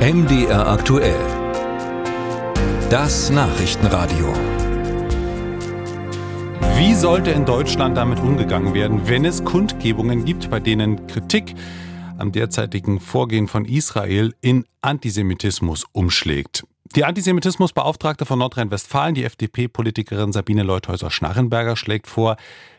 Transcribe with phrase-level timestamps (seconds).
[0.00, 1.20] MDR aktuell.
[2.88, 4.32] Das Nachrichtenradio.
[6.78, 11.54] Wie sollte in Deutschland damit umgegangen werden, wenn es Kundgebungen gibt, bei denen Kritik
[12.16, 16.64] am derzeitigen Vorgehen von Israel in Antisemitismus umschlägt?
[16.96, 22.36] Die Antisemitismusbeauftragte von Nordrhein-Westfalen, die FDP-Politikerin Sabine Leuthäuser-Schnarrenberger, schlägt vor,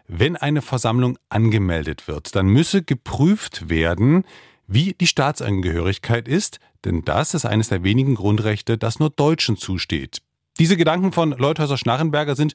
[0.07, 4.23] wenn eine Versammlung angemeldet wird, dann müsse geprüft werden,
[4.65, 10.21] wie die Staatsangehörigkeit ist, denn das ist eines der wenigen Grundrechte, das nur Deutschen zusteht.
[10.59, 12.53] Diese Gedanken von Leuthäuser-Schnarrenberger sind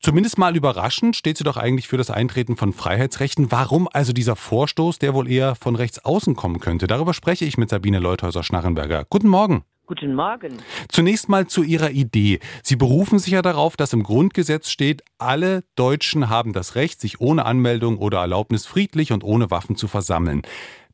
[0.00, 3.50] zumindest mal überraschend, steht sie doch eigentlich für das Eintreten von Freiheitsrechten.
[3.50, 6.86] Warum also dieser Vorstoß, der wohl eher von rechts außen kommen könnte?
[6.86, 9.06] Darüber spreche ich mit Sabine Leuthäuser-Schnarrenberger.
[9.08, 9.62] Guten Morgen.
[9.86, 10.58] Guten Morgen.
[10.90, 12.40] Zunächst mal zu Ihrer Idee.
[12.62, 17.22] Sie berufen sich ja darauf, dass im Grundgesetz steht, alle Deutschen haben das Recht, sich
[17.22, 20.42] ohne Anmeldung oder Erlaubnis friedlich und ohne Waffen zu versammeln.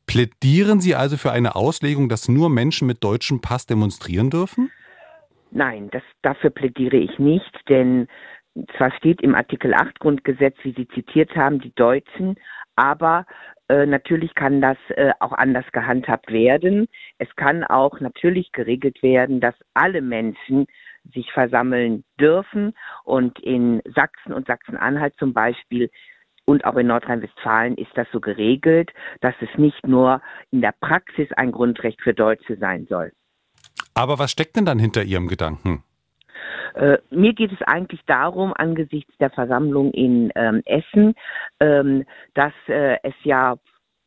[0.07, 4.71] Plädieren Sie also für eine Auslegung, dass nur Menschen mit deutschem Pass demonstrieren dürfen?
[5.51, 8.07] Nein, das, dafür plädiere ich nicht, denn
[8.77, 12.35] zwar steht im Artikel 8 Grundgesetz, wie Sie zitiert haben, die Deutschen,
[12.75, 13.25] aber
[13.67, 16.87] äh, natürlich kann das äh, auch anders gehandhabt werden.
[17.17, 20.67] Es kann auch natürlich geregelt werden, dass alle Menschen
[21.13, 25.89] sich versammeln dürfen und in Sachsen und Sachsen-Anhalt zum Beispiel
[26.45, 31.31] und auch in Nordrhein-Westfalen ist das so geregelt, dass es nicht nur in der Praxis
[31.33, 33.11] ein Grundrecht für Deutsche sein soll.
[33.93, 35.83] Aber was steckt denn dann hinter Ihrem Gedanken?
[36.75, 41.15] Äh, mir geht es eigentlich darum, angesichts der Versammlung in ähm, Essen,
[41.61, 43.55] ähm, dass äh, es ja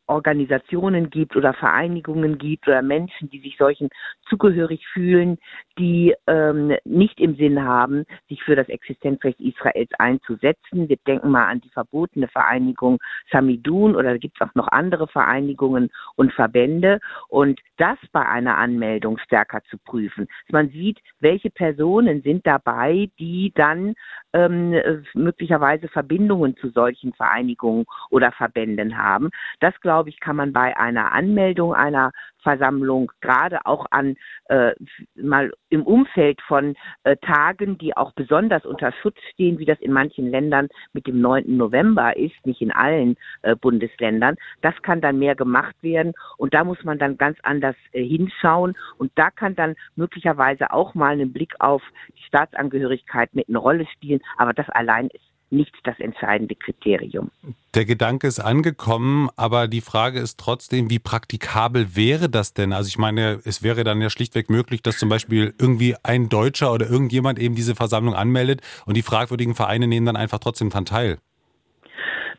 [0.09, 3.89] Organisationen gibt oder Vereinigungen gibt oder Menschen, die sich solchen
[4.29, 5.39] zugehörig fühlen,
[5.79, 10.89] die ähm, nicht im Sinn haben, sich für das Existenzrecht Israels einzusetzen.
[10.89, 12.99] Wir denken mal an die verbotene Vereinigung
[13.31, 18.59] Samidun oder da gibt es auch noch andere Vereinigungen und Verbände und das bei einer
[18.59, 20.27] Anmeldung stärker zu prüfen.
[20.47, 23.95] Dass man sieht, welche Personen sind dabei, die dann
[24.33, 24.75] ähm,
[25.15, 29.31] möglicherweise Verbindungen zu solchen Vereinigungen oder Verbänden haben.
[29.61, 32.13] Das glaube glaube ich, kann man bei einer Anmeldung einer
[32.45, 34.15] Versammlung gerade auch an
[34.45, 34.73] äh,
[35.17, 39.93] mal im Umfeld von äh, Tagen, die auch besonders unter Schutz stehen, wie das in
[39.93, 41.57] manchen Ländern mit dem 9.
[41.57, 44.37] November ist, nicht in allen äh, Bundesländern.
[44.61, 48.77] Das kann dann mehr gemacht werden und da muss man dann ganz anders äh, hinschauen
[48.99, 51.83] und da kann dann möglicherweise auch mal einen Blick auf
[52.17, 57.31] die Staatsangehörigkeit mit einer Rolle spielen, aber das allein ist nicht das entscheidende Kriterium.
[57.75, 62.73] Der Gedanke ist angekommen, aber die Frage ist trotzdem, wie praktikabel wäre das denn?
[62.73, 66.73] Also ich meine, es wäre dann ja schlichtweg möglich, dass zum Beispiel irgendwie ein Deutscher
[66.73, 70.85] oder irgendjemand eben diese Versammlung anmeldet und die fragwürdigen Vereine nehmen dann einfach trotzdem daran
[70.85, 71.19] teil.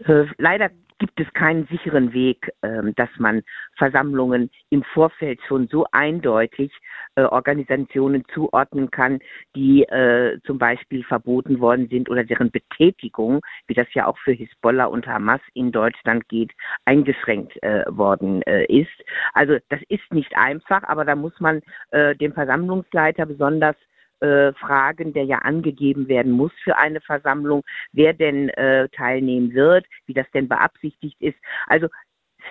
[0.06, 3.42] Äh, leider gibt es keinen sicheren Weg, ähm, dass man
[3.78, 6.72] Versammlungen im Vorfeld schon so eindeutig
[7.16, 9.20] äh, Organisationen zuordnen kann,
[9.56, 14.34] die äh, zum Beispiel verboten worden sind oder deren Betätigung, wie das ja auch für
[14.34, 16.52] Hisbollah und Hamas in Deutschland geht,
[16.86, 18.90] eingeschränkt äh, worden ist.
[19.34, 21.62] Also das ist nicht einfach, aber da muss man
[21.94, 23.76] dem Versammlungsleiter besonders
[24.22, 29.86] äh, Fragen, der ja angegeben werden muss für eine Versammlung, wer denn äh, teilnehmen wird,
[30.06, 31.38] wie das denn beabsichtigt ist.
[31.68, 31.88] Also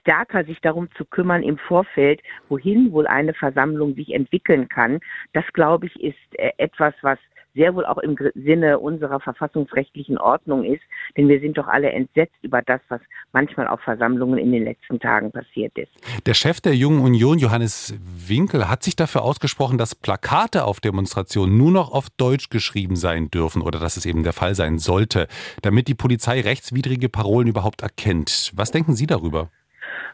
[0.00, 5.00] stärker sich darum zu kümmern im Vorfeld, wohin wohl eine Versammlung sich entwickeln kann,
[5.32, 7.18] das glaube ich ist äh, etwas, was
[7.58, 10.82] sehr wohl auch im Sinne unserer verfassungsrechtlichen Ordnung ist,
[11.16, 13.00] denn wir sind doch alle entsetzt über das, was
[13.32, 15.90] manchmal auf Versammlungen in den letzten Tagen passiert ist.
[16.26, 21.58] Der Chef der Jungen Union, Johannes Winkel, hat sich dafür ausgesprochen, dass Plakate auf Demonstrationen
[21.58, 25.26] nur noch auf Deutsch geschrieben sein dürfen oder dass es eben der Fall sein sollte,
[25.62, 28.52] damit die Polizei rechtswidrige Parolen überhaupt erkennt.
[28.54, 29.50] Was denken Sie darüber?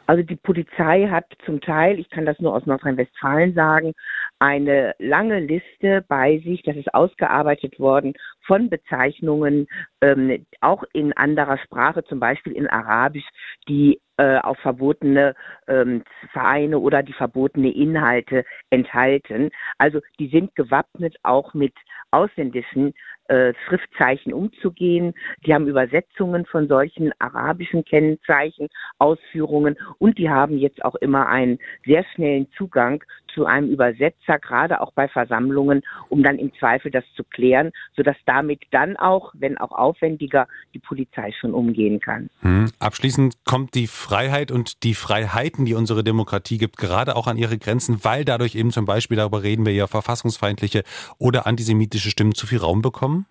[0.07, 3.93] Also die Polizei hat zum Teil, ich kann das nur aus Nordrhein-Westfalen sagen,
[4.39, 8.15] eine lange Liste bei sich, das ist ausgearbeitet worden
[8.47, 9.67] von Bezeichnungen,
[10.03, 13.25] ähm, auch in anderer Sprache, zum Beispiel in Arabisch,
[13.69, 15.35] die äh, auf verbotene
[15.67, 19.51] ähm, Vereine oder die verbotene Inhalte enthalten.
[19.79, 21.75] Also die sind gewappnet auch mit
[22.11, 22.95] ausländischen
[23.29, 25.15] äh, Schriftzeichen umzugehen.
[25.47, 28.69] Die haben Übersetzungen von solchen arabischen Kennzeichen,
[28.99, 33.03] Ausführungen und die haben jetzt auch immer einen sehr schnellen Zugang
[33.35, 38.17] zu einem Übersetzer, gerade auch bei Versammlungen, um dann im Zweifel das zu klären, sodass
[38.27, 42.31] damit dann auch, wenn auch aufwendiger, die Polizei schon umgehen kann.
[42.41, 42.71] Hm.
[42.79, 47.59] Abschließend kommt die Freiheit und die Freiheiten, die unsere Demokratie gibt, gerade auch an ihre
[47.59, 50.83] Grenzen, weil dadurch eben zum Beispiel, darüber reden wir ja, verfassungsfeindliche
[51.19, 53.27] oder antisemitische Stimmen zu viel Raum bekommen?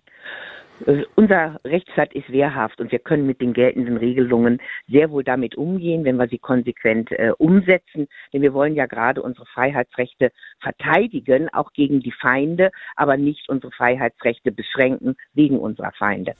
[0.86, 5.56] Äh, unser Rechtsstaat ist wehrhaft und wir können mit den geltenden Regelungen sehr wohl damit
[5.56, 8.08] umgehen, wenn wir sie konsequent äh, umsetzen.
[8.32, 10.30] Denn wir wollen ja gerade unsere Freiheitsrechte
[10.60, 16.34] verteidigen, auch gegen die Feinde, aber nicht unsere Freiheitsrechte beschränken wegen unserer Feinde.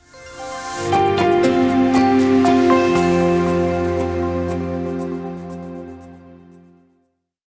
[0.90, 1.63] Musik